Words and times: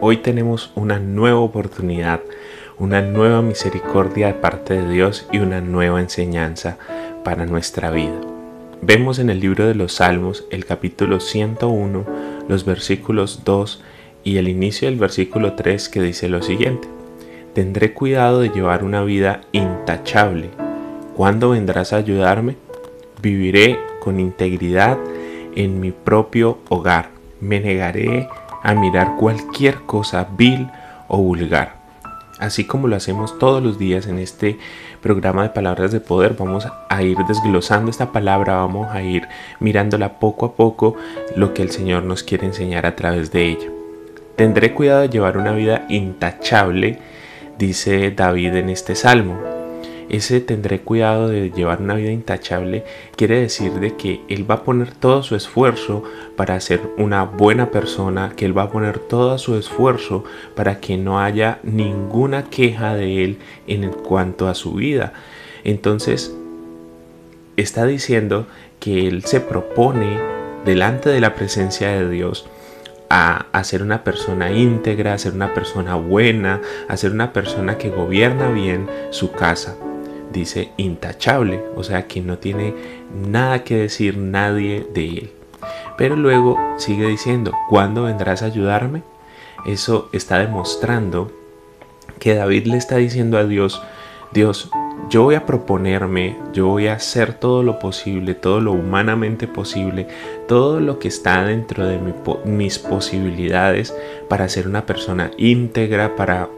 Hoy 0.00 0.18
tenemos 0.18 0.72
una 0.74 0.98
nueva 0.98 1.40
oportunidad, 1.40 2.20
una 2.78 3.02
nueva 3.02 3.42
misericordia 3.42 4.28
de 4.28 4.34
parte 4.34 4.74
de 4.74 4.90
Dios 4.90 5.26
y 5.32 5.38
una 5.38 5.60
nueva 5.60 6.00
enseñanza 6.00 6.78
para 7.24 7.46
nuestra 7.46 7.90
vida. 7.90 8.18
Vemos 8.82 9.18
en 9.18 9.28
el 9.30 9.40
libro 9.40 9.66
de 9.66 9.74
los 9.74 9.94
Salmos 9.94 10.46
el 10.50 10.64
capítulo 10.64 11.20
101, 11.20 12.06
los 12.48 12.64
versículos 12.64 13.42
2 13.44 13.82
y 14.24 14.38
el 14.38 14.48
inicio 14.48 14.88
del 14.88 14.98
versículo 14.98 15.54
3 15.54 15.88
que 15.88 16.00
dice 16.00 16.28
lo 16.28 16.42
siguiente. 16.42 16.88
Tendré 17.54 17.92
cuidado 17.92 18.40
de 18.40 18.48
llevar 18.48 18.84
una 18.84 19.02
vida 19.02 19.42
intachable. 19.52 20.50
¿Cuándo 21.14 21.50
vendrás 21.50 21.92
a 21.92 21.96
ayudarme? 21.96 22.56
Viviré 23.20 23.78
con 24.00 24.20
integridad 24.20 24.98
en 25.54 25.80
mi 25.80 25.90
propio 25.90 26.58
hogar. 26.68 27.10
Me 27.40 27.60
negaré 27.60 28.28
a 28.62 28.74
mirar 28.74 29.16
cualquier 29.16 29.82
cosa 29.82 30.28
vil 30.36 30.68
o 31.08 31.18
vulgar. 31.18 31.74
Así 32.38 32.64
como 32.64 32.88
lo 32.88 32.96
hacemos 32.96 33.38
todos 33.38 33.62
los 33.62 33.78
días 33.78 34.06
en 34.06 34.18
este 34.18 34.58
programa 35.02 35.42
de 35.42 35.50
palabras 35.50 35.92
de 35.92 36.00
poder, 36.00 36.36
vamos 36.38 36.66
a 36.88 37.02
ir 37.02 37.18
desglosando 37.28 37.90
esta 37.90 38.12
palabra, 38.12 38.54
vamos 38.54 38.88
a 38.90 39.02
ir 39.02 39.28
mirándola 39.60 40.18
poco 40.18 40.46
a 40.46 40.52
poco 40.54 40.96
lo 41.36 41.52
que 41.52 41.62
el 41.62 41.70
Señor 41.70 42.04
nos 42.04 42.22
quiere 42.22 42.46
enseñar 42.46 42.86
a 42.86 42.96
través 42.96 43.30
de 43.30 43.46
ella. 43.46 43.68
Tendré 44.36 44.72
cuidado 44.72 45.02
de 45.02 45.10
llevar 45.10 45.36
una 45.36 45.52
vida 45.52 45.84
intachable, 45.90 46.98
dice 47.58 48.10
David 48.10 48.54
en 48.54 48.70
este 48.70 48.94
salmo 48.94 49.59
ese 50.10 50.40
tendré 50.40 50.80
cuidado 50.80 51.28
de 51.28 51.50
llevar 51.50 51.80
una 51.80 51.94
vida 51.94 52.10
intachable 52.10 52.84
quiere 53.16 53.40
decir 53.40 53.72
de 53.74 53.94
que 53.96 54.20
él 54.28 54.48
va 54.50 54.56
a 54.56 54.64
poner 54.64 54.92
todo 54.92 55.22
su 55.22 55.36
esfuerzo 55.36 56.02
para 56.36 56.58
ser 56.60 56.80
una 56.98 57.22
buena 57.24 57.70
persona, 57.70 58.32
que 58.34 58.44
él 58.44 58.56
va 58.56 58.64
a 58.64 58.70
poner 58.70 58.98
todo 58.98 59.38
su 59.38 59.54
esfuerzo 59.54 60.24
para 60.56 60.80
que 60.80 60.96
no 60.96 61.20
haya 61.20 61.60
ninguna 61.62 62.50
queja 62.50 62.94
de 62.94 63.24
él 63.24 63.38
en 63.68 63.88
cuanto 63.92 64.48
a 64.48 64.54
su 64.54 64.74
vida. 64.74 65.12
Entonces, 65.62 66.34
está 67.56 67.86
diciendo 67.86 68.46
que 68.80 69.06
él 69.06 69.24
se 69.24 69.40
propone 69.40 70.18
delante 70.64 71.08
de 71.10 71.20
la 71.20 71.36
presencia 71.36 71.88
de 71.90 72.10
Dios 72.10 72.46
a, 73.10 73.46
a, 73.52 73.64
ser 73.64 73.82
una 73.82 74.02
persona 74.02 74.50
íntegra, 74.50 75.14
a 75.14 75.18
ser 75.18 75.34
una 75.34 75.54
persona 75.54 75.94
buena, 75.94 76.60
a 76.88 76.96
ser 76.96 77.12
una 77.12 77.32
persona 77.32 77.78
que 77.78 77.90
gobierna 77.90 78.50
bien 78.50 78.88
su 79.10 79.30
casa 79.32 79.76
dice 80.32 80.70
intachable, 80.76 81.62
o 81.76 81.82
sea 81.82 82.06
que 82.06 82.20
no 82.20 82.38
tiene 82.38 82.74
nada 83.26 83.64
que 83.64 83.76
decir 83.76 84.16
nadie 84.16 84.86
de 84.94 85.04
él. 85.06 85.32
Pero 85.96 86.16
luego 86.16 86.58
sigue 86.78 87.06
diciendo, 87.06 87.52
¿cuándo 87.68 88.04
vendrás 88.04 88.42
a 88.42 88.46
ayudarme? 88.46 89.02
Eso 89.66 90.08
está 90.12 90.38
demostrando 90.38 91.30
que 92.18 92.34
David 92.34 92.66
le 92.66 92.76
está 92.76 92.96
diciendo 92.96 93.38
a 93.38 93.44
Dios, 93.44 93.82
Dios, 94.32 94.70
yo 95.08 95.24
voy 95.24 95.34
a 95.34 95.44
proponerme, 95.44 96.36
yo 96.52 96.68
voy 96.68 96.86
a 96.86 96.94
hacer 96.94 97.34
todo 97.34 97.62
lo 97.62 97.78
posible, 97.78 98.34
todo 98.34 98.60
lo 98.60 98.72
humanamente 98.72 99.48
posible, 99.48 100.06
todo 100.46 100.78
lo 100.78 100.98
que 100.98 101.08
está 101.08 101.44
dentro 101.44 101.84
de 101.84 101.98
mis 102.44 102.78
posibilidades 102.78 103.94
para 104.28 104.48
ser 104.48 104.68
una 104.68 104.86
persona 104.86 105.32
íntegra, 105.36 106.14
para 106.14 106.48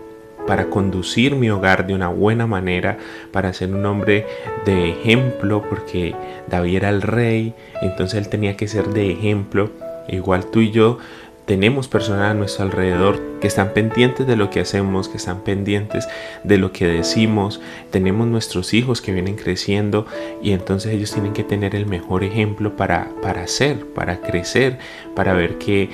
para 0.47 0.71
conducir 0.71 1.37
mi 1.37 1.51
hogar 1.51 1.87
de 1.87 1.95
una 1.95 2.09
buena 2.09 2.47
manera, 2.47 2.99
para 3.33 3.53
ser 3.53 3.73
un 3.73 3.85
hombre 3.87 4.27
de 4.65 4.91
ejemplo, 4.91 5.63
porque 5.69 6.15
David 6.49 6.77
era 6.77 6.89
el 6.89 7.03
rey, 7.03 7.55
entonces 7.81 8.19
él 8.19 8.29
tenía 8.29 8.57
que 8.57 8.69
ser 8.69 8.89
de 8.89 9.11
ejemplo. 9.11 9.71
Igual 10.09 10.47
tú 10.47 10.61
y 10.61 10.71
yo 10.71 10.99
tenemos 11.45 11.89
personas 11.89 12.31
a 12.31 12.35
nuestro 12.35 12.65
alrededor 12.65 13.21
que 13.41 13.49
están 13.49 13.75
pendientes 13.75 14.27
de 14.27 14.37
lo 14.37 14.51
que 14.51 14.61
hacemos, 14.61 15.09
que 15.09 15.17
están 15.17 15.41
pendientes 15.41 16.09
de 16.45 16.57
lo 16.57 16.73
que 16.73 16.87
decimos. 16.87 17.61
Tenemos 17.91 18.29
nuestros 18.29 18.75
hijos 18.75 19.01
que 19.01 19.13
vienen 19.13 19.35
creciendo 19.35 20.07
y 20.41 20.53
entonces 20.53 20.93
ellos 20.93 21.13
tienen 21.13 21.33
que 21.33 21.43
tener 21.43 21.75
el 21.75 21.87
mejor 21.87 22.23
ejemplo 22.23 22.77
para, 22.77 23.11
para 23.23 23.47
ser, 23.49 23.87
para 23.87 24.21
crecer, 24.21 24.79
para 25.17 25.35
ver 25.35 25.59
que 25.59 25.91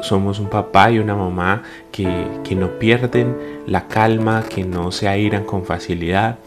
somos 0.00 0.38
un 0.38 0.48
papá 0.48 0.90
y 0.90 0.98
una 0.98 1.14
mamá 1.14 1.62
que, 1.92 2.26
que 2.44 2.54
no 2.54 2.78
pierden 2.78 3.36
la 3.66 3.88
calma, 3.88 4.44
que 4.48 4.64
no 4.64 4.92
se 4.92 5.08
airan 5.08 5.44
con 5.44 5.64
facilidad. 5.64 6.38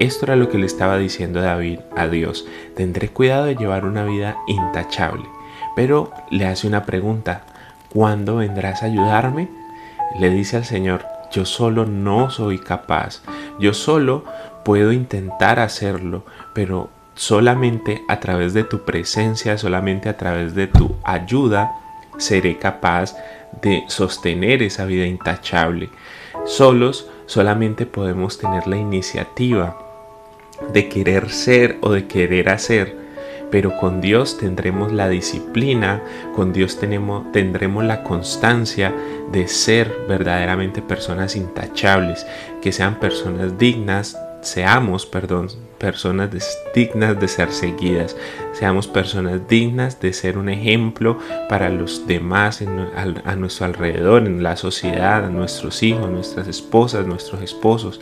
Esto 0.00 0.26
era 0.26 0.36
lo 0.36 0.48
que 0.48 0.58
le 0.58 0.66
estaba 0.66 0.98
diciendo 0.98 1.40
David 1.40 1.80
a 1.96 2.08
Dios. 2.08 2.46
Tendré 2.74 3.08
cuidado 3.08 3.44
de 3.44 3.56
llevar 3.56 3.84
una 3.84 4.04
vida 4.04 4.36
intachable. 4.46 5.24
Pero 5.76 6.10
le 6.30 6.46
hace 6.46 6.66
una 6.66 6.84
pregunta. 6.84 7.42
¿Cuándo 7.90 8.36
vendrás 8.36 8.82
a 8.82 8.86
ayudarme? 8.86 9.48
Le 10.18 10.30
dice 10.30 10.56
al 10.56 10.64
Señor, 10.64 11.04
yo 11.30 11.44
solo 11.44 11.86
no 11.86 12.30
soy 12.30 12.58
capaz. 12.58 13.22
Yo 13.58 13.72
solo 13.72 14.24
puedo 14.64 14.92
intentar 14.92 15.60
hacerlo, 15.60 16.24
pero 16.54 16.90
solamente 17.14 18.02
a 18.08 18.18
través 18.18 18.54
de 18.54 18.64
tu 18.64 18.84
presencia, 18.84 19.58
solamente 19.58 20.08
a 20.08 20.16
través 20.16 20.54
de 20.54 20.66
tu 20.66 20.96
ayuda, 21.04 21.76
seré 22.18 22.58
capaz 22.58 23.14
de 23.62 23.84
sostener 23.88 24.62
esa 24.62 24.84
vida 24.84 25.06
intachable. 25.06 25.90
Solos 26.44 27.08
solamente 27.26 27.86
podemos 27.86 28.38
tener 28.38 28.66
la 28.66 28.76
iniciativa 28.76 29.78
de 30.72 30.88
querer 30.88 31.30
ser 31.30 31.78
o 31.80 31.90
de 31.90 32.06
querer 32.06 32.48
hacer, 32.48 32.96
pero 33.50 33.76
con 33.76 34.00
Dios 34.00 34.38
tendremos 34.38 34.92
la 34.92 35.08
disciplina, 35.08 36.02
con 36.34 36.52
Dios 36.52 36.78
tenemos, 36.78 37.30
tendremos 37.32 37.84
la 37.84 38.02
constancia 38.02 38.92
de 39.30 39.48
ser 39.48 39.92
verdaderamente 40.08 40.82
personas 40.82 41.36
intachables, 41.36 42.26
que 42.60 42.72
sean 42.72 42.98
personas 42.98 43.58
dignas 43.58 44.18
seamos, 44.44 45.06
perdón, 45.06 45.48
personas 45.78 46.30
dignas 46.74 47.18
de 47.18 47.28
ser 47.28 47.50
seguidas, 47.50 48.16
seamos 48.52 48.86
personas 48.86 49.40
dignas 49.48 50.00
de 50.00 50.12
ser 50.12 50.38
un 50.38 50.48
ejemplo 50.48 51.18
para 51.48 51.70
los 51.70 52.06
demás 52.06 52.62
a, 52.62 53.36
nuestro 53.36 53.66
alrededor, 53.66 54.26
en 54.26 54.42
la 54.42 54.56
sociedad, 54.56 55.24
a 55.24 55.30
nuestros 55.30 55.82
hijos, 55.82 56.10
nuestras 56.10 56.46
esposas, 56.46 57.06
nuestros 57.06 57.42
esposos. 57.42 58.00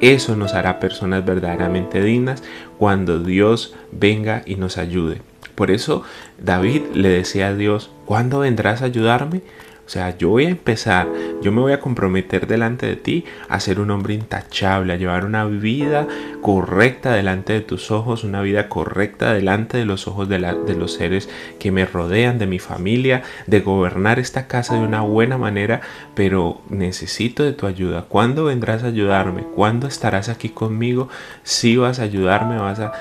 Eso 0.00 0.36
nos 0.36 0.54
hará 0.54 0.80
personas 0.80 1.24
verdaderamente 1.24 2.02
dignas 2.02 2.42
cuando 2.78 3.18
Dios 3.18 3.74
venga 3.92 4.42
y 4.46 4.56
nos 4.56 4.76
ayude. 4.78 5.22
Por 5.54 5.70
eso 5.70 6.02
David 6.38 6.82
le 6.94 7.08
decía 7.08 7.48
a 7.48 7.54
Dios, 7.54 7.90
¿cuándo 8.04 8.40
vendrás 8.40 8.82
a 8.82 8.86
ayudarme? 8.86 9.42
Sea, 9.92 10.16
yo 10.16 10.30
voy 10.30 10.46
a 10.46 10.48
empezar, 10.48 11.06
yo 11.42 11.52
me 11.52 11.60
voy 11.60 11.72
a 11.74 11.80
comprometer 11.80 12.46
delante 12.46 12.86
de 12.86 12.96
ti 12.96 13.26
a 13.50 13.60
ser 13.60 13.78
un 13.78 13.90
hombre 13.90 14.14
intachable, 14.14 14.94
a 14.94 14.96
llevar 14.96 15.26
una 15.26 15.44
vida 15.44 16.06
correcta 16.40 17.12
delante 17.12 17.52
de 17.52 17.60
tus 17.60 17.90
ojos, 17.90 18.24
una 18.24 18.40
vida 18.40 18.70
correcta 18.70 19.34
delante 19.34 19.76
de 19.76 19.84
los 19.84 20.08
ojos 20.08 20.30
de, 20.30 20.38
de 20.38 20.74
los 20.76 20.94
seres 20.94 21.28
que 21.58 21.70
me 21.70 21.84
rodean, 21.84 22.38
de 22.38 22.46
mi 22.46 22.58
familia, 22.58 23.22
de 23.46 23.60
gobernar 23.60 24.18
esta 24.18 24.46
casa 24.46 24.76
de 24.76 24.80
una 24.80 25.02
buena 25.02 25.36
manera, 25.36 25.82
pero 26.14 26.62
necesito 26.70 27.42
de 27.42 27.52
tu 27.52 27.66
ayuda. 27.66 28.06
¿Cuándo 28.08 28.44
vendrás 28.44 28.84
a 28.84 28.86
ayudarme? 28.86 29.42
¿Cuándo 29.42 29.88
estarás 29.88 30.30
aquí 30.30 30.48
conmigo? 30.48 31.10
Si 31.42 31.76
vas 31.76 31.98
a 31.98 32.04
ayudarme, 32.04 32.56
vas 32.56 32.80
a... 32.80 32.92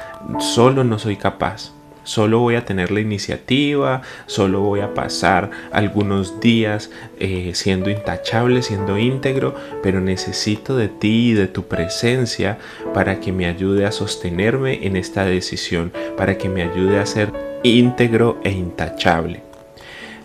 Solo 0.42 0.84
no 0.84 1.00
soy 1.00 1.16
capaz. 1.16 1.72
Solo 2.04 2.40
voy 2.40 2.56
a 2.56 2.66
tener 2.66 2.92
la 2.92 3.00
iniciativa, 3.00 4.02
solo 4.26 4.62
voy 4.62 4.80
a 4.80 4.94
pasar 4.94 5.52
algunos 5.72 6.40
días 6.40 6.90
eh, 7.20 7.52
siendo 7.54 7.90
intachable, 7.90 8.64
siendo 8.64 8.98
íntegro, 8.98 9.56
pero 9.84 10.02
necesito 10.02 10.76
de 10.76 10.88
ti 10.88 11.32
y 11.32 11.34
de 11.34 11.48
tu 11.48 11.68
presencia 11.68 12.58
para 12.94 13.20
que 13.20 13.32
me 13.32 13.46
ayude 13.46 13.86
a 13.86 13.92
sostenerme 13.92 14.86
en 14.86 14.96
esta 14.96 15.26
decisión, 15.26 15.92
para 16.18 16.38
que 16.38 16.50
me 16.50 16.64
ayude 16.64 17.00
a 17.00 17.06
ser 17.06 17.32
íntegro 17.64 18.40
e 18.44 18.52
intachable. 18.52 19.44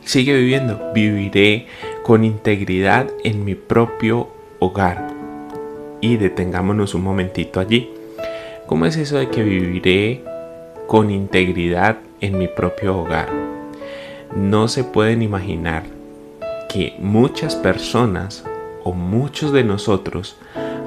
Sigue 0.05 0.35
viviendo, 0.35 0.93
viviré 0.95 1.67
con 2.03 2.25
integridad 2.25 3.09
en 3.25 3.45
mi 3.45 3.55
propio 3.55 4.29
hogar. 4.61 5.09
Y 6.01 6.17
detengámonos 6.17 6.95
un 6.95 7.03
momentito 7.03 7.59
allí. 7.59 7.91
¿Cómo 8.67 8.87
es 8.87 8.97
eso 8.97 9.19
de 9.19 9.29
que 9.29 9.43
viviré 9.43 10.23
con 10.87 11.11
integridad 11.11 11.99
en 12.21 12.39
mi 12.39 12.49
propio 12.49 12.99
hogar. 12.99 13.29
No 14.35 14.69
se 14.69 14.85
pueden 14.85 15.23
imaginar 15.23 15.85
que 16.69 16.95
muchas 16.99 17.57
personas 17.57 18.45
o 18.85 18.93
muchos 18.93 19.53
de 19.53 19.65
nosotros 19.65 20.37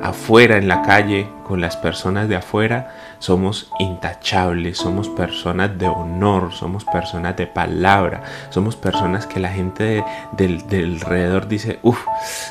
afuera 0.01 0.57
en 0.57 0.67
la 0.67 0.81
calle, 0.81 1.27
con 1.45 1.61
las 1.61 1.75
personas 1.75 2.29
de 2.29 2.35
afuera, 2.35 2.95
somos 3.19 3.71
intachables, 3.79 4.77
somos 4.77 5.09
personas 5.09 5.77
de 5.77 5.87
honor, 5.87 6.53
somos 6.53 6.85
personas 6.85 7.35
de 7.35 7.47
palabra, 7.47 8.23
somos 8.49 8.75
personas 8.75 9.27
que 9.27 9.39
la 9.39 9.49
gente 9.49 10.03
del, 10.31 10.63
alrededor 10.71 11.47
dice, 11.47 11.79
uff, 11.83 12.05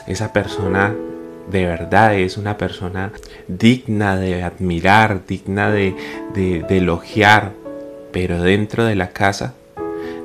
esa 0.06 0.33
persona 0.33 0.94
de 1.51 1.65
verdad 1.65 2.15
es 2.17 2.37
una 2.37 2.59
persona 2.59 3.12
digna 3.49 4.17
de 4.17 4.43
admirar, 4.43 5.27
digna 5.27 5.71
de, 5.71 5.95
de, 6.35 6.65
elogiar, 6.69 7.53
pero 8.12 8.43
dentro 8.43 8.85
de 8.85 8.95
la 8.95 9.11
casa, 9.11 9.55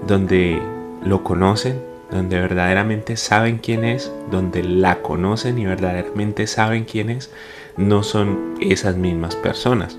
donde 0.06 0.62
lo 1.04 1.24
conocen, 1.24 1.82
donde 2.12 2.40
verdaderamente 2.40 3.18
saben 3.18 3.58
quién 3.58 3.86
es, 3.86 4.12
donde 4.30 4.62
la 4.62 5.02
conocen 5.02 5.58
y 5.58 5.66
verdaderamente 5.66 6.46
saben 6.48 6.84
quién 6.84 7.10
es, 7.10 7.32
no 7.78 8.04
son 8.04 8.56
esas 8.62 8.98
mismas 8.98 9.36
personas. 9.36 9.98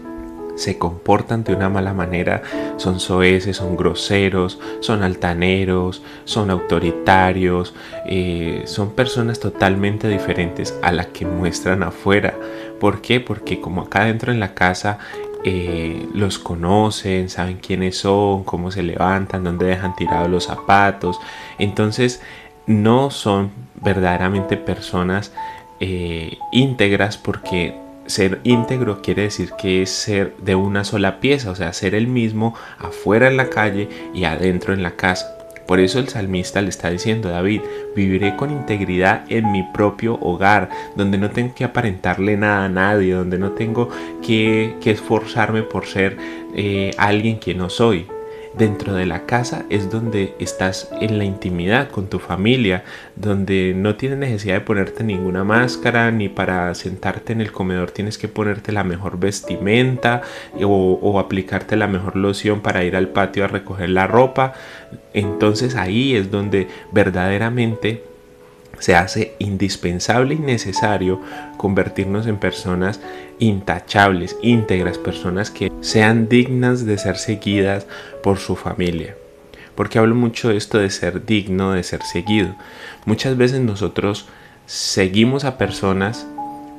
Se 0.55 0.79
comportan 0.79 1.43
de 1.43 1.53
una 1.53 1.69
mala 1.69 1.95
manera, 1.95 2.43
son 2.77 3.01
soeces, 3.01 3.57
son 3.57 3.77
groseros, 3.77 4.61
son 4.79 5.03
altaneros, 5.03 6.03
son 6.25 6.51
autoritarios, 6.51 7.75
eh, 8.07 8.63
son 8.67 8.93
personas 8.93 9.41
totalmente 9.41 10.07
diferentes 10.07 10.79
a 10.81 10.93
las 10.93 11.07
que 11.07 11.27
muestran 11.27 11.83
afuera. 11.83 12.35
¿Por 12.85 13.01
qué? 13.01 13.19
Porque 13.19 13.63
como 13.63 13.81
acá 13.81 14.05
dentro 14.05 14.31
en 14.31 14.41
la 14.41 14.53
casa 14.53 14.99
eh, 15.43 16.07
los 16.13 16.39
conocen, 16.39 17.31
saben 17.31 17.57
quiénes 17.57 17.97
son, 17.97 18.45
cómo 18.45 18.71
se 18.71 18.83
levantan, 18.83 19.43
dónde 19.43 19.65
dejan 19.65 19.97
tirados 19.97 20.29
los 20.29 20.45
zapatos. 20.45 21.19
Entonces 21.59 22.21
no 22.67 23.11
son 23.11 23.53
verdaderamente 23.77 24.59
personas 24.59 25.33
eh, 25.81 26.37
íntegras 26.53 27.17
porque 27.17 27.75
ser 28.05 28.43
íntegro 28.45 29.01
quiere 29.01 29.23
decir 29.23 29.53
que 29.53 29.81
es 29.81 29.89
ser 29.89 30.37
de 30.37 30.55
una 30.55 30.85
sola 30.85 31.21
pieza, 31.21 31.53
o 31.53 31.55
sea, 31.55 31.73
ser 31.73 31.95
el 31.95 32.07
mismo 32.07 32.55
afuera 32.79 33.29
en 33.29 33.39
la 33.39 33.49
calle 33.49 33.89
y 34.13 34.25
adentro 34.25 34.75
en 34.75 34.83
la 34.83 34.95
casa. 34.95 35.34
Por 35.67 35.81
eso 35.81 35.99
el 35.99 36.09
salmista 36.09 36.61
le 36.61 36.69
está 36.69 36.91
diciendo, 36.91 37.31
David, 37.31 37.63
viviré 37.97 38.37
con 38.37 38.51
integridad 38.51 39.25
en 39.29 39.51
mi 39.51 39.63
propio 39.63 40.19
hogar, 40.21 40.69
donde 40.97 41.19
no 41.19 41.31
tengo 41.31 41.55
que 41.55 41.65
aparentarle 41.65 42.37
nada 42.37 42.67
a 42.67 42.69
nadie, 42.69 43.15
donde 43.15 43.39
no 43.39 43.53
tengo 43.53 43.89
que, 44.23 44.77
esforzarme 44.85 45.63
por 45.63 45.87
ser 45.87 46.17
eh, 46.55 46.93
alguien 46.99 47.39
que 47.39 47.55
no 47.55 47.71
soy. 47.71 48.07
Dentro 48.59 48.95
de 48.95 49.05
la 49.05 49.27
casa 49.27 49.65
es 49.69 49.91
donde 49.91 50.37
estás 50.39 50.89
en 51.01 51.19
la 51.19 51.25
intimidad 51.25 51.91
con 51.91 52.07
tu 52.07 52.21
familia, 52.21 52.85
donde 53.17 53.75
no 53.75 53.97
tienes 53.97 54.19
necesidad 54.19 54.55
de 54.55 54.61
ponerte 54.61 55.03
ninguna 55.03 55.43
máscara, 55.43 56.13
ni 56.13 56.29
para 56.29 56.73
sentarte 56.77 57.33
en 57.33 57.41
el 57.41 57.51
comedor 57.51 57.91
tienes 57.91 58.17
que 58.17 58.29
ponerte 58.29 58.71
la 58.71 58.85
mejor 58.85 59.19
vestimenta 59.19 60.23
o, 60.63 61.19
aplicarte 61.19 61.75
la 61.75 61.89
mejor 61.89 62.15
loción 62.15 62.61
para 62.61 62.85
ir 62.85 62.95
al 62.95 63.09
patio 63.09 63.45
a 63.45 63.49
recoger 63.49 63.91
la 63.91 64.07
ropa. 64.07 64.53
Entonces 65.15 65.75
ahí 65.75 66.15
es 66.15 66.31
donde 66.31 66.69
verdaderamente 66.93 68.05
se 68.85 68.95
hace 68.95 69.35
indispensable 69.39 70.35
y 70.35 70.39
necesario 70.39 71.19
convertirnos 71.57 72.27
en 72.27 72.37
personas 72.37 73.01
intachables, 73.39 74.37
íntegras, 74.43 74.99
personas 74.99 75.51
que 75.51 75.73
sean 75.81 76.29
dignas 76.29 76.85
de 76.85 76.99
ser 76.99 77.17
seguidas 77.17 77.87
por 78.23 78.37
su 78.37 78.57
familia. 78.57 79.17
Porque 79.75 79.99
hablo 79.99 80.15
mucho 80.15 80.51
de 80.51 80.59
esto 80.59 80.77
de 80.77 80.91
ser 80.91 81.25
digno, 81.25 81.73
de 81.73 81.83
ser 81.83 82.03
seguido. 82.03 82.57
Muchas 83.07 83.39
veces 83.39 83.61
nosotros 83.61 84.27
seguimos 84.67 85.47
a 85.47 85.57
personas 85.57 86.27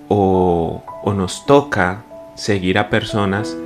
o, 0.07 0.83
o 1.01 1.13
nos 1.15 1.47
toca 1.47 2.03
seguir 2.35 2.77
a 2.77 2.91
personas 2.91 3.57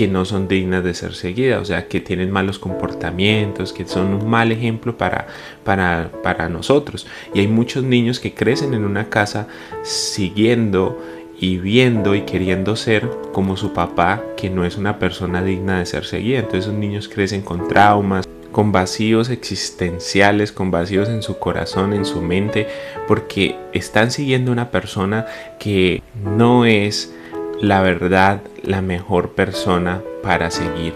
que 0.00 0.08
no 0.08 0.24
son 0.24 0.48
dignas 0.48 0.82
de 0.82 0.94
ser 0.94 1.12
seguidas, 1.12 1.60
o 1.60 1.64
sea, 1.66 1.86
que 1.86 2.00
tienen 2.00 2.30
malos 2.30 2.58
comportamientos, 2.58 3.74
que 3.74 3.86
son 3.86 4.14
un 4.14 4.30
mal 4.30 4.50
ejemplo 4.50 4.96
para, 4.96 5.26
para, 5.62 6.10
para 6.22 6.48
nosotros. 6.48 7.06
Y 7.34 7.40
hay 7.40 7.48
muchos 7.48 7.84
niños 7.84 8.18
que 8.18 8.32
crecen 8.32 8.72
en 8.72 8.86
una 8.86 9.10
casa 9.10 9.46
siguiendo 9.82 10.98
y 11.38 11.58
viendo 11.58 12.14
y 12.14 12.22
queriendo 12.22 12.76
ser 12.76 13.10
como 13.34 13.58
su 13.58 13.74
papá, 13.74 14.24
que 14.38 14.48
no 14.48 14.64
es 14.64 14.78
una 14.78 14.98
persona 14.98 15.44
digna 15.44 15.80
de 15.80 15.84
ser 15.84 16.06
seguida. 16.06 16.38
Entonces 16.38 16.64
esos 16.64 16.78
niños 16.78 17.06
crecen 17.06 17.42
con 17.42 17.68
traumas, 17.68 18.26
con 18.52 18.72
vacíos 18.72 19.28
existenciales, 19.28 20.50
con 20.50 20.70
vacíos 20.70 21.10
en 21.10 21.22
su 21.22 21.36
corazón, 21.38 21.92
en 21.92 22.06
su 22.06 22.22
mente, 22.22 22.68
porque 23.06 23.58
están 23.74 24.12
siguiendo 24.12 24.50
una 24.50 24.70
persona 24.70 25.26
que 25.58 26.02
no 26.24 26.64
es 26.64 27.12
la 27.60 27.82
verdad 27.82 28.42
la 28.62 28.80
mejor 28.82 29.30
persona 29.32 30.02
para 30.22 30.50
seguir. 30.50 30.94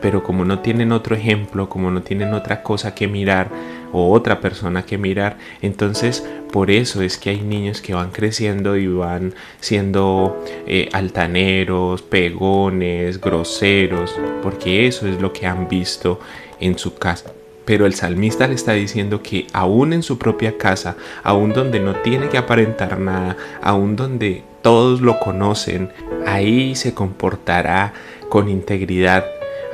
Pero 0.00 0.22
como 0.22 0.44
no 0.44 0.60
tienen 0.60 0.92
otro 0.92 1.14
ejemplo, 1.14 1.68
como 1.68 1.90
no 1.90 2.02
tienen 2.02 2.32
otra 2.32 2.62
cosa 2.62 2.94
que 2.94 3.06
mirar 3.06 3.48
o 3.92 4.10
otra 4.12 4.40
persona 4.40 4.84
que 4.84 4.96
mirar, 4.96 5.36
entonces 5.60 6.26
por 6.52 6.70
eso 6.70 7.02
es 7.02 7.18
que 7.18 7.30
hay 7.30 7.42
niños 7.42 7.82
que 7.82 7.94
van 7.94 8.10
creciendo 8.10 8.76
y 8.76 8.86
van 8.86 9.34
siendo 9.60 10.42
eh, 10.66 10.88
altaneros, 10.92 12.02
pegones, 12.02 13.20
groseros, 13.20 14.16
porque 14.42 14.86
eso 14.86 15.06
es 15.06 15.20
lo 15.20 15.32
que 15.32 15.46
han 15.46 15.68
visto 15.68 16.18
en 16.60 16.78
su 16.78 16.94
casa. 16.94 17.32
Pero 17.66 17.84
el 17.86 17.94
salmista 17.94 18.48
le 18.48 18.54
está 18.54 18.72
diciendo 18.72 19.22
que 19.22 19.46
aún 19.52 19.92
en 19.92 20.02
su 20.02 20.18
propia 20.18 20.56
casa, 20.56 20.96
aún 21.22 21.52
donde 21.52 21.78
no 21.78 21.94
tiene 21.96 22.28
que 22.28 22.38
aparentar 22.38 22.98
nada, 22.98 23.36
aún 23.62 23.96
donde 23.96 24.42
todos 24.62 25.00
lo 25.00 25.18
conocen, 25.18 25.90
ahí 26.26 26.74
se 26.74 26.94
comportará 26.94 27.92
con 28.28 28.48
integridad, 28.48 29.24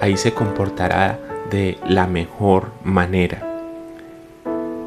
ahí 0.00 0.16
se 0.16 0.32
comportará 0.32 1.18
de 1.50 1.78
la 1.86 2.06
mejor 2.06 2.70
manera. 2.84 3.42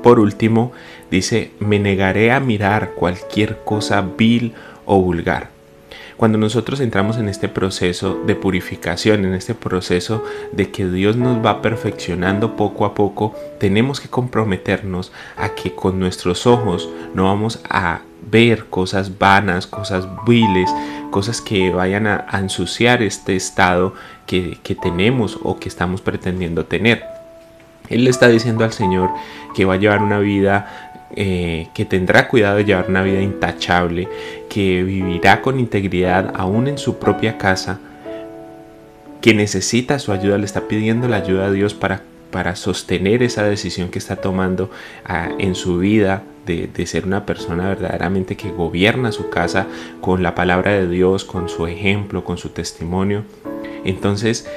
Por 0.03 0.19
último, 0.19 0.71
dice, 1.11 1.51
me 1.59 1.79
negaré 1.79 2.31
a 2.31 2.39
mirar 2.39 2.91
cualquier 2.91 3.59
cosa 3.63 4.01
vil 4.01 4.53
o 4.85 5.01
vulgar. 5.01 5.58
Cuando 6.19 6.37
nosotros 6.37 6.81
entramos 6.81 7.15
en 7.15 7.29
este 7.29 7.47
proceso 7.47 8.21
de 8.27 8.35
purificación, 8.35 9.23
en 9.23 9.33
este 9.33 9.55
proceso 9.55 10.21
de 10.51 10.69
que 10.69 10.85
Dios 10.85 11.15
nos 11.15 11.37
va 11.37 11.61
perfeccionando 11.61 12.57
poco 12.57 12.83
a 12.83 12.93
poco, 12.93 13.33
tenemos 13.57 14.01
que 14.01 14.09
comprometernos 14.09 15.13
a 15.37 15.55
que 15.55 15.73
con 15.73 15.97
nuestros 15.97 16.45
ojos 16.45 16.89
no 17.13 17.23
vamos 17.23 17.61
a 17.69 18.01
ver 18.29 18.65
cosas 18.65 19.17
vanas, 19.17 19.65
cosas 19.65 20.09
viles, 20.27 20.69
cosas 21.09 21.39
que 21.39 21.71
vayan 21.71 22.05
a, 22.05 22.27
ensuciar 22.33 23.01
este 23.01 23.37
estado 23.37 23.93
que, 24.25 24.59
que 24.61 24.75
tenemos 24.75 25.39
o 25.41 25.57
que 25.57 25.69
estamos 25.69 26.01
pretendiendo 26.01 26.65
tener. 26.65 27.01
Él 27.87 28.03
le 28.03 28.09
está 28.09 28.27
diciendo 28.27 28.65
al 28.65 28.73
Señor 28.73 29.09
que 29.55 29.63
va 29.63 29.75
a 29.75 29.77
llevar 29.77 30.03
una 30.03 30.19
vida 30.19 30.88
eh, 31.15 31.67
que 31.73 31.85
tendrá 31.85 32.27
cuidado 32.27 32.57
de 32.57 32.65
llevar 32.65 32.89
una 32.89 33.01
vida 33.01 33.21
intachable, 33.21 34.07
que 34.47 34.83
vivirá 34.83 35.41
con 35.41 35.59
integridad 35.59 36.33
aún 36.35 36.67
en 36.67 36.77
su 36.77 36.99
propia 36.99 37.37
casa, 37.37 37.79
que 39.21 39.33
necesita 39.33 39.99
su 39.99 40.11
ayuda, 40.11 40.37
le 40.37 40.45
está 40.45 40.67
pidiendo 40.67 41.07
la 41.07 41.17
ayuda 41.17 41.47
a 41.47 41.51
Dios 41.51 41.73
para, 41.73 42.03
para 42.31 42.55
sostener 42.55 43.23
esa 43.23 43.43
decisión 43.43 43.89
que 43.89 43.99
está 43.99 44.17
tomando 44.17 44.69
ah, 45.05 45.29
en 45.39 45.55
su 45.55 45.79
vida 45.79 46.23
de, 46.45 46.67
de, 46.67 46.85
ser 46.85 47.05
una 47.05 47.25
persona 47.25 47.67
verdaderamente 47.67 48.37
que 48.37 48.51
gobierna 48.51 49.11
su 49.11 49.29
casa 49.29 49.67
con 50.01 50.23
la 50.23 50.35
palabra 50.35 50.73
de 50.73 50.87
Dios, 50.87 51.25
con 51.25 51.49
su 51.49 51.67
ejemplo, 51.67 52.23
con 52.23 52.37
su 52.37 52.49
testimonio. 52.49 53.23
Entonces, 53.83 54.47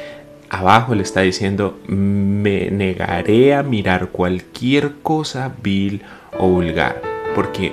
abajo 0.52 0.94
le 0.94 1.02
está 1.02 1.22
diciendo, 1.22 1.80
me 1.88 2.70
negaré 2.70 3.54
a 3.54 3.62
mirar 3.62 4.08
cualquier 4.08 4.92
cosa 5.02 5.50
vil 5.62 6.02
o 6.38 6.46
vulgar, 6.46 7.00
porque 7.34 7.72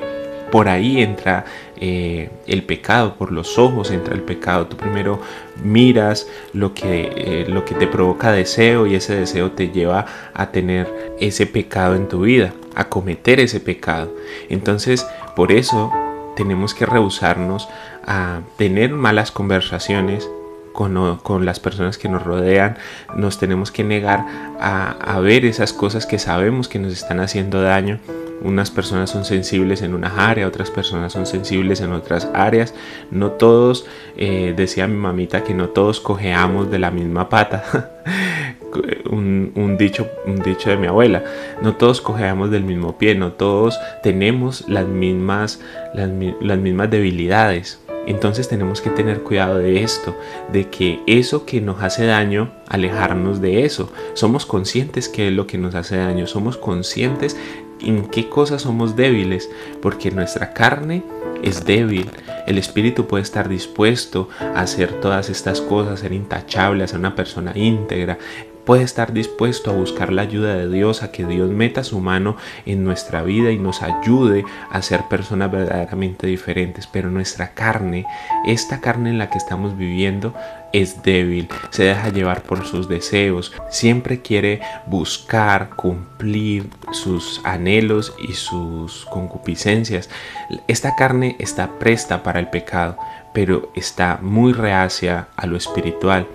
por 0.49 0.69
ahí 0.69 1.01
entra 1.01 1.43
eh, 1.75 2.29
el 2.47 2.63
pecado, 2.63 3.15
por 3.15 3.33
los 3.33 3.59
ojos 3.59 3.91
entra 3.91 4.15
el 4.15 4.21
pecado. 4.21 4.67
Tú 4.67 4.77
primero 4.77 5.19
miras 5.61 6.25
lo 6.53 6.73
que, 6.73 7.11
eh, 7.15 7.45
lo 7.49 7.65
que 7.65 7.75
te 7.75 7.85
provoca 7.85 8.31
deseo 8.31 8.87
y 8.87 8.95
ese 8.95 9.13
deseo 9.15 9.51
te 9.51 9.69
lleva 9.69 10.05
a 10.33 10.49
tener 10.51 11.15
ese 11.19 11.45
pecado 11.45 11.95
en 11.95 12.07
tu 12.07 12.21
vida, 12.21 12.53
a 12.75 12.87
cometer 12.87 13.41
ese 13.41 13.59
pecado. 13.59 14.11
Entonces, 14.47 15.05
por 15.35 15.51
eso 15.51 15.91
tenemos 16.37 16.73
que 16.73 16.85
rehusarnos 16.85 17.67
a 18.07 18.39
tener 18.57 18.91
malas 18.91 19.31
conversaciones, 19.31 20.29
con, 20.73 21.45
las 21.45 21.59
personas 21.59 21.97
que 21.97 22.09
nos 22.09 22.23
rodean, 22.23 22.77
nos 23.15 23.39
tenemos 23.39 23.71
que 23.71 23.83
negar 23.83 24.25
a, 24.59 24.91
a, 24.91 25.19
ver 25.19 25.45
esas 25.45 25.73
cosas 25.73 26.05
que 26.05 26.19
sabemos 26.19 26.67
que 26.67 26.79
nos 26.79 26.93
están 26.93 27.19
haciendo 27.19 27.61
daño 27.61 27.99
unas 28.41 28.71
personas 28.71 29.09
son 29.09 29.25
sensibles 29.25 29.81
en 29.81 29.93
una 29.93 30.29
área, 30.29 30.47
otras 30.47 30.71
personas 30.71 31.11
son 31.11 31.25
sensibles 31.25 31.81
en 31.81 31.91
otras 31.91 32.29
áreas. 32.33 32.73
No 33.11 33.31
todos, 33.31 33.85
eh, 34.15 34.53
decía 34.55 34.87
mi 34.87 34.95
mamita, 34.95 35.43
que 35.43 35.53
no 35.53 35.69
todos 35.69 35.99
cojeamos 35.99 36.71
de 36.71 36.79
la 36.79 36.91
misma 36.91 37.29
pata. 37.29 37.91
un, 39.09 39.75
dicho, 39.77 40.07
un 40.25 40.39
dicho 40.39 40.69
de 40.69 40.77
mi 40.77 40.87
abuela, 40.87 41.23
no 41.61 41.75
todos 41.75 42.01
cojeamos 42.01 42.51
del 42.51 42.63
mismo 42.63 42.97
pie, 42.97 43.15
no 43.15 43.33
todos 43.33 43.77
tenemos 44.03 44.67
las 44.67 44.87
mismas, 44.87 45.59
las 45.93 46.09
mismas 46.59 46.89
debilidades. 46.89 47.79
Entonces 48.07 48.47
tenemos 48.47 48.81
que 48.81 48.89
tener 48.89 49.21
cuidado 49.21 49.59
de 49.59 49.83
esto, 49.83 50.15
de 50.51 50.69
que 50.69 50.99
eso 51.05 51.45
que 51.45 51.61
nos 51.61 51.81
hace 51.81 52.05
daño, 52.05 52.51
alejarnos 52.67 53.41
de 53.41 53.65
eso. 53.65 53.91
Somos 54.13 54.45
conscientes 54.45 55.09
que 55.09 55.27
es 55.27 55.33
lo 55.33 55.47
que 55.47 55.57
nos 55.57 55.75
hace 55.75 55.97
daño, 55.97 56.27
somos 56.27 56.57
conscientes 56.57 57.37
en 57.81 58.07
qué 58.07 58.29
cosas 58.29 58.63
somos 58.63 58.95
débiles, 58.95 59.49
porque 59.81 60.11
nuestra 60.11 60.53
carne 60.53 61.03
es 61.43 61.65
débil. 61.65 62.09
El 62.47 62.57
espíritu 62.57 63.05
puede 63.05 63.23
estar 63.23 63.47
dispuesto 63.47 64.29
a 64.41 64.61
hacer 64.61 64.99
todas 64.99 65.29
estas 65.29 65.61
cosas, 65.61 65.99
ser 65.99 66.13
intachable, 66.13 66.83
a 66.83 66.87
ser 66.87 66.99
una 66.99 67.15
persona 67.15 67.53
íntegra, 67.55 68.17
puede 68.65 68.83
estar 68.83 69.13
dispuesto 69.13 69.71
a 69.71 69.73
buscar 69.73 70.11
la 70.11 70.21
ayuda 70.21 70.55
de 70.55 70.69
Dios, 70.69 71.03
a 71.03 71.11
que 71.11 71.25
Dios 71.25 71.49
meta 71.49 71.83
su 71.83 71.99
mano 71.99 72.37
en 72.65 72.83
nuestra 72.83 73.23
vida 73.23 73.51
y 73.51 73.57
nos 73.57 73.81
ayude 73.81 74.45
a 74.69 74.81
ser 74.81 75.03
personas 75.09 75.51
verdaderamente 75.51 76.27
diferentes. 76.27 76.87
Pero 76.87 77.09
nuestra 77.09 77.53
carne, 77.53 78.05
esta 78.45 78.79
carne 78.81 79.09
en 79.09 79.17
la 79.17 79.29
que 79.29 79.37
estamos 79.37 79.77
viviendo, 79.77 80.33
es 80.71 81.01
débil, 81.01 81.49
se 81.71 81.83
deja 81.83 82.09
llevar 82.09 82.43
por 82.43 82.65
sus 82.65 82.87
deseos, 82.87 83.51
siempre 83.69 84.21
quiere 84.21 84.61
buscar, 84.85 85.71
cumplir 85.75 86.69
sus 86.91 87.41
anhelos 87.43 88.13
y 88.19 88.33
sus 88.33 89.05
concupiscencias. 89.05 90.09
Esta 90.67 90.95
carne 90.95 91.35
está 91.39 91.79
presta 91.79 92.21
para 92.21 92.39
el 92.39 92.49
pecado, 92.49 92.97
pero 93.33 93.71
está 93.75 94.19
muy 94.21 94.53
reacia 94.53 95.27
a 95.35 95.47
lo 95.47 95.57
espiritual 95.57 96.27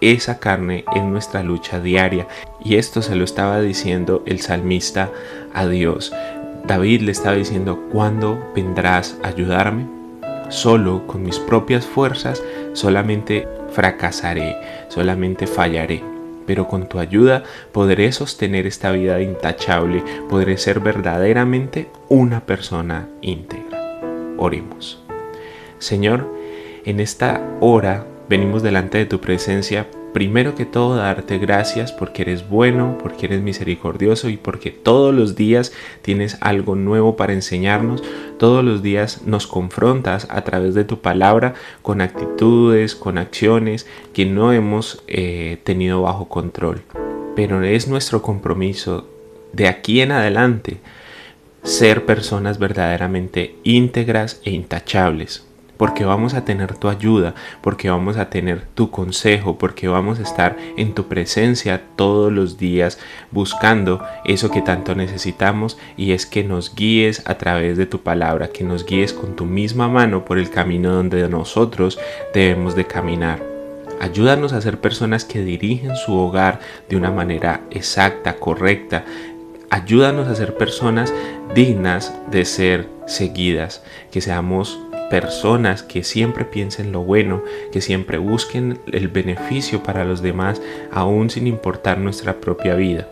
esa 0.00 0.38
carne 0.38 0.84
en 0.94 1.10
nuestra 1.10 1.42
lucha 1.42 1.80
diaria. 1.80 2.26
Y 2.62 2.76
esto 2.76 3.02
se 3.02 3.16
lo 3.16 3.24
estaba 3.24 3.60
diciendo 3.60 4.22
el 4.26 4.40
salmista 4.40 5.10
a 5.54 5.66
Dios. 5.66 6.12
David 6.66 7.02
le 7.02 7.12
estaba 7.12 7.36
diciendo, 7.36 7.80
¿cuándo 7.90 8.38
vendrás 8.54 9.16
a 9.22 9.28
ayudarme? 9.28 9.86
Solo 10.48 11.06
con 11.06 11.22
mis 11.22 11.38
propias 11.38 11.86
fuerzas 11.86 12.42
solamente 12.72 13.46
fracasaré, 13.72 14.56
solamente 14.88 15.46
fallaré. 15.46 16.02
Pero 16.46 16.66
con 16.66 16.88
tu 16.88 16.98
ayuda 16.98 17.44
podré 17.72 18.10
sostener 18.12 18.66
esta 18.66 18.90
vida 18.90 19.20
intachable, 19.20 20.02
podré 20.28 20.56
ser 20.56 20.80
verdaderamente 20.80 21.88
una 22.08 22.40
persona 22.40 23.08
íntegra. 23.20 24.00
Oremos. 24.36 25.02
Señor, 25.78 26.28
en 26.84 26.98
esta 26.98 27.40
hora 27.60 28.06
venimos 28.30 28.62
delante 28.62 28.96
de 28.96 29.06
tu 29.06 29.20
presencia 29.20 29.88
primero 30.12 30.54
que 30.54 30.64
todo 30.64 30.94
darte 30.94 31.38
gracias 31.38 31.90
porque 31.90 32.22
eres 32.22 32.48
bueno, 32.48 32.96
porque 33.02 33.26
eres 33.26 33.42
misericordioso 33.42 34.28
y 34.28 34.36
porque 34.36 34.70
todos 34.70 35.12
los 35.12 35.34
días 35.34 35.72
tienes 36.02 36.38
algo 36.40 36.76
nuevo 36.76 37.16
para 37.16 37.32
enseñarnos, 37.32 38.04
todos 38.38 38.64
los 38.64 38.82
días 38.82 39.22
nos 39.26 39.48
confrontas 39.48 40.28
a 40.30 40.42
través 40.42 40.74
de 40.74 40.84
tu 40.84 41.00
palabra 41.00 41.54
con 41.82 42.00
actitudes, 42.00 42.94
con 42.94 43.18
acciones 43.18 43.88
que 44.12 44.26
no 44.26 44.52
hemos 44.52 45.02
eh, 45.08 45.58
tenido 45.64 46.02
bajo 46.02 46.28
control. 46.28 46.82
Pero 47.34 47.64
es 47.64 47.88
nuestro 47.88 48.22
compromiso 48.22 49.08
de 49.52 49.66
aquí 49.66 50.02
en 50.02 50.12
adelante 50.12 50.78
ser 51.64 52.06
personas 52.06 52.60
verdaderamente 52.60 53.56
íntegras 53.64 54.40
e 54.44 54.52
intachables, 54.52 55.49
porque 55.80 56.04
vamos 56.04 56.34
a 56.34 56.44
tener 56.44 56.76
tu 56.76 56.90
ayuda, 56.90 57.34
porque 57.62 57.88
vamos 57.88 58.18
a 58.18 58.28
tener 58.28 58.66
tu 58.74 58.90
consejo, 58.90 59.56
porque 59.56 59.88
vamos 59.88 60.18
a 60.18 60.22
estar 60.22 60.58
en 60.76 60.92
tu 60.92 61.08
presencia 61.08 61.80
todos 61.96 62.30
los 62.30 62.58
días 62.58 62.98
buscando 63.30 64.04
eso 64.26 64.50
que 64.50 64.60
tanto 64.60 64.94
necesitamos 64.94 65.78
y 65.96 66.12
es 66.12 66.26
que 66.26 66.44
nos 66.44 66.74
guíes 66.74 67.22
a 67.24 67.38
través 67.38 67.78
de 67.78 67.86
tu 67.86 68.02
palabra, 68.02 68.48
que 68.48 68.62
nos 68.62 68.84
guíes 68.84 69.14
con 69.14 69.36
tu 69.36 69.46
misma 69.46 69.88
mano 69.88 70.26
por 70.26 70.38
el 70.38 70.50
camino 70.50 70.92
donde 70.92 71.26
nosotros 71.30 71.98
debemos 72.34 72.76
de 72.76 72.86
caminar. 72.86 73.42
Ayúdanos 74.02 74.52
a 74.52 74.60
ser 74.60 74.82
personas 74.82 75.24
que 75.24 75.42
dirigen 75.42 75.96
su 75.96 76.12
hogar 76.12 76.60
de 76.90 76.96
una 76.96 77.10
manera 77.10 77.62
exacta, 77.70 78.36
correcta. 78.36 79.06
Ayúdanos 79.70 80.28
a 80.28 80.34
ser 80.34 80.58
personas 80.58 81.10
dignas 81.54 82.12
de 82.30 82.44
ser 82.44 82.86
seguidas, 83.06 83.82
que 84.10 84.20
seamos 84.20 84.78
personas 85.10 85.82
que 85.82 86.04
siempre 86.04 86.44
piensen 86.44 86.92
lo 86.92 87.00
bueno, 87.00 87.42
que 87.72 87.80
siempre 87.80 88.16
busquen 88.18 88.78
el 88.90 89.08
beneficio 89.08 89.82
para 89.82 90.04
los 90.04 90.22
demás, 90.22 90.62
aún 90.90 91.28
sin 91.28 91.46
importar 91.46 91.98
nuestra 91.98 92.40
propia 92.40 92.74
vida. 92.76 93.08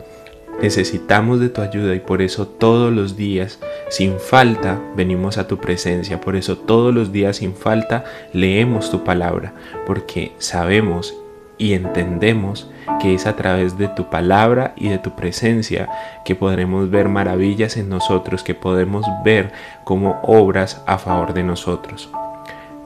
Necesitamos 0.62 1.38
de 1.38 1.50
tu 1.50 1.60
ayuda 1.60 1.94
y 1.94 2.00
por 2.00 2.20
eso 2.20 2.48
todos 2.48 2.92
los 2.92 3.16
días, 3.16 3.60
sin 3.90 4.18
falta, 4.18 4.80
venimos 4.96 5.38
a 5.38 5.46
tu 5.46 5.58
presencia. 5.58 6.20
Por 6.20 6.34
eso 6.34 6.58
todos 6.58 6.92
los 6.92 7.12
días, 7.12 7.36
sin 7.36 7.54
falta, 7.54 8.04
leemos 8.32 8.90
tu 8.90 9.04
palabra, 9.04 9.54
porque 9.86 10.32
sabemos 10.38 11.14
y 11.58 11.74
entendemos 11.74 12.70
que 13.00 13.14
es 13.14 13.26
a 13.26 13.36
través 13.36 13.76
de 13.76 13.88
tu 13.88 14.08
palabra 14.08 14.72
y 14.76 14.88
de 14.88 14.98
tu 14.98 15.10
presencia 15.16 15.88
que 16.24 16.34
podremos 16.34 16.90
ver 16.90 17.08
maravillas 17.08 17.76
en 17.76 17.88
nosotros, 17.88 18.42
que 18.42 18.54
podemos 18.54 19.04
ver 19.24 19.52
como 19.84 20.20
obras 20.22 20.82
a 20.86 20.98
favor 20.98 21.34
de 21.34 21.42
nosotros. 21.42 22.08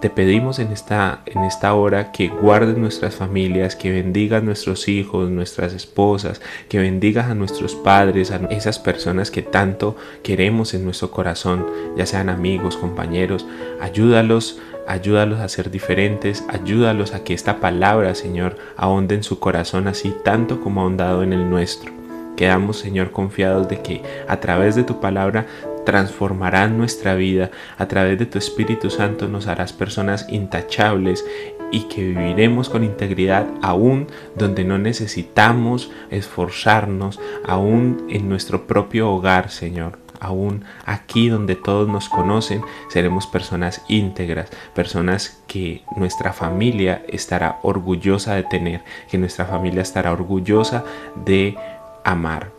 Te 0.03 0.11
pedimos 0.11 0.59
en 0.59 0.73
esta, 0.73 1.21
en 1.27 1.45
esta 1.45 1.75
hora 1.75 2.11
que 2.11 2.27
guardes 2.27 2.77
nuestras 2.77 3.15
familias, 3.15 3.77
que 3.77 3.93
bendigas 3.93 4.43
nuestros 4.43 4.89
hijos, 4.89 5.31
nuestras 5.31 5.73
esposas, 5.75 6.41
que 6.69 6.81
bendigas 6.81 7.31
a 7.31 7.37
nuestros 7.37 7.77
padres, 7.77 8.33
a 8.33 8.41
esas 8.51 8.81
personas 8.81 9.31
que 9.31 9.43
tanto 9.43 9.95
queremos 10.25 10.75
en 10.75 10.85
nuestro 10.85 11.13
corazón, 11.13 11.65
ya 11.97 12.05
sean 12.05 12.31
amigos, 12.31 12.77
compañeros. 12.77 13.47
Ayúdalos 13.81 14.59
ayúdalos 14.87 15.41
a 15.41 15.49
ser 15.49 15.71
diferentes, 15.71 16.45
ayúdalos 16.49 17.15
a 17.15 17.25
que 17.25 17.35
esta 17.35 17.61
palabra, 17.61 18.15
Señor, 18.15 18.57
ahonde 18.77 19.15
en 19.15 19.23
su 19.23 19.39
corazón 19.39 19.89
así 19.89 20.15
tanto 20.25 20.61
como 20.61 20.81
ha 20.81 20.85
ahondado 20.85 21.23
en 21.23 21.33
el 21.33 21.49
nuestro. 21.49 21.93
Quedamos, 22.37 22.79
Señor, 22.79 23.11
confiados 23.11 23.69
de 23.69 23.83
que 23.83 24.03
a 24.27 24.41
través 24.41 24.75
de 24.75 24.85
tu 24.85 25.01
palabra 25.01 25.47
transformarás 25.85 26.71
nuestra 26.71 27.15
vida, 27.15 27.51
a 27.77 27.87
través 27.89 28.19
de 28.19 28.27
tu 28.27 28.39
Espíritu 28.39 28.91
Santo 28.91 29.29
nos 29.29 29.47
harás 29.47 29.73
personas 29.73 30.27
intachables 30.29 31.25
y 31.71 31.85
que 31.85 32.03
viviremos 32.03 32.69
con 32.69 32.85
integridad 32.85 33.47
aún 33.63 34.07
donde 34.37 34.65
no 34.65 34.79
necesitamos 34.79 35.91
esforzarnos, 36.11 37.19
aún 37.45 38.07
en 38.11 38.29
nuestro 38.29 38.67
propio 38.67 39.11
hogar, 39.11 39.51
Señor 39.51 40.02
aún 40.23 40.65
aquí 40.87 41.29
donde 41.29 41.57
todos 41.57 41.89
nos 41.89 42.09
conocen, 42.09 42.63
seremos 42.89 43.27
personas 43.27 43.83
íntegras, 43.89 44.51
personas 44.73 45.43
que 45.49 45.83
nuestra 45.97 46.33
familia 46.33 47.03
estará 47.09 47.59
orgullosa 47.63 48.35
de 48.37 48.45
tener, 48.45 48.83
que 49.11 49.19
nuestra 49.19 49.47
familia 49.47 49.83
estará 49.83 50.13
orgullosa 50.13 50.85
de 51.17 51.57
amar. 52.05 52.51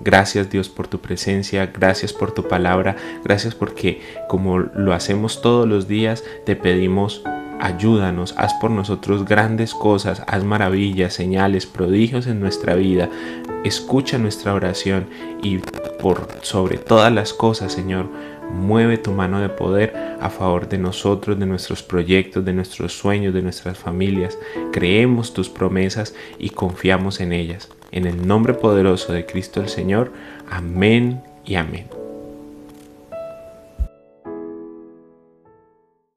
Gracias 0.00 0.48
Dios 0.48 0.70
por 0.70 0.88
tu 0.88 1.00
presencia, 1.00 1.66
gracias 1.66 2.14
por 2.14 2.32
tu 2.32 2.48
palabra, 2.48 2.96
gracias 3.22 3.54
porque 3.54 4.00
como 4.28 4.58
lo 4.58 4.94
hacemos 4.94 5.42
todos 5.42 5.68
los 5.68 5.88
días, 5.88 6.24
te 6.46 6.56
pedimos 6.56 7.22
ayúdanos, 7.60 8.34
haz 8.38 8.54
por 8.54 8.70
nosotros 8.70 9.26
grandes 9.26 9.74
cosas, 9.74 10.22
haz 10.26 10.42
maravillas, 10.42 11.12
señales, 11.12 11.66
prodigios 11.66 12.26
en 12.26 12.40
nuestra 12.40 12.74
vida. 12.74 13.10
Escucha 13.62 14.16
nuestra 14.16 14.54
oración 14.54 15.06
y 15.42 15.58
por 16.00 16.26
sobre 16.42 16.78
todas 16.78 17.12
las 17.12 17.32
cosas, 17.32 17.72
Señor, 17.72 18.06
mueve 18.52 18.98
tu 18.98 19.12
mano 19.12 19.40
de 19.40 19.48
poder 19.48 19.94
a 20.20 20.28
favor 20.30 20.68
de 20.68 20.78
nosotros, 20.78 21.38
de 21.38 21.46
nuestros 21.46 21.82
proyectos, 21.82 22.44
de 22.44 22.52
nuestros 22.52 22.92
sueños, 22.92 23.34
de 23.34 23.42
nuestras 23.42 23.78
familias. 23.78 24.38
Creemos 24.72 25.32
tus 25.32 25.48
promesas 25.48 26.14
y 26.38 26.50
confiamos 26.50 27.20
en 27.20 27.32
ellas. 27.32 27.68
En 27.92 28.06
el 28.06 28.26
nombre 28.26 28.54
poderoso 28.54 29.12
de 29.12 29.26
Cristo 29.26 29.60
el 29.60 29.68
Señor. 29.68 30.12
Amén 30.50 31.22
y 31.44 31.54
amén. 31.54 32.09